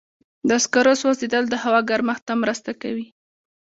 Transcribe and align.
د 0.49 0.51
سکرو 0.63 0.93
سوځېدل 1.01 1.43
د 1.49 1.53
هوا 1.63 1.79
ګرمښت 1.89 2.23
ته 2.27 2.33
مرسته 2.43 2.71
کوي. 2.81 3.07